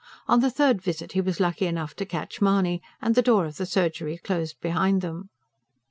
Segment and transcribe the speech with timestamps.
[0.27, 3.57] On the third visit he was lucky enough to catch Mahony, and the door of
[3.57, 5.29] the surgery closed behind them.